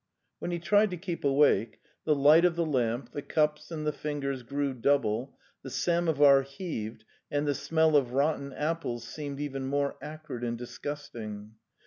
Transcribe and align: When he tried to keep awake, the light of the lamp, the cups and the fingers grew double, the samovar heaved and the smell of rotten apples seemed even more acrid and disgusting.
When 0.39 0.49
he 0.49 0.57
tried 0.57 0.89
to 0.89 0.97
keep 0.97 1.23
awake, 1.23 1.79
the 2.05 2.15
light 2.15 2.43
of 2.43 2.55
the 2.55 2.65
lamp, 2.65 3.11
the 3.11 3.21
cups 3.21 3.69
and 3.69 3.85
the 3.85 3.91
fingers 3.91 4.41
grew 4.41 4.73
double, 4.73 5.37
the 5.61 5.69
samovar 5.69 6.41
heaved 6.41 7.05
and 7.29 7.47
the 7.47 7.53
smell 7.53 7.95
of 7.95 8.11
rotten 8.13 8.51
apples 8.51 9.03
seemed 9.03 9.39
even 9.39 9.67
more 9.67 9.97
acrid 10.01 10.43
and 10.43 10.57
disgusting. 10.57 11.51